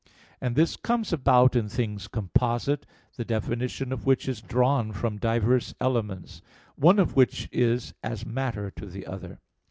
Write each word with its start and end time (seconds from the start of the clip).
And 0.41 0.55
this 0.55 0.77
comes 0.77 1.13
about 1.13 1.55
in 1.55 1.69
things 1.69 2.07
composite, 2.07 2.87
the 3.17 3.23
definition 3.23 3.93
of 3.93 4.03
which 4.07 4.27
is 4.27 4.41
drawn 4.41 4.91
from 4.93 5.19
diverse 5.19 5.75
elements, 5.79 6.41
one 6.75 6.97
of 6.97 7.15
which 7.15 7.47
is 7.51 7.93
as 8.01 8.25
matter 8.25 8.71
to 8.71 8.87
the 8.87 9.05
other. 9.05 9.37